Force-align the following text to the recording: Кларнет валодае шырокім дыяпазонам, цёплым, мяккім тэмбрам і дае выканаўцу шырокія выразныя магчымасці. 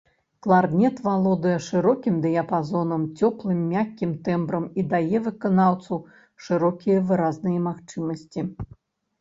Кларнет 0.43 0.95
валодае 1.07 1.57
шырокім 1.65 2.15
дыяпазонам, 2.23 3.03
цёплым, 3.19 3.59
мяккім 3.73 4.11
тэмбрам 4.29 4.65
і 4.79 4.89
дае 4.95 5.17
выканаўцу 5.29 6.01
шырокія 6.47 6.97
выразныя 7.11 7.59
магчымасці. 7.71 8.39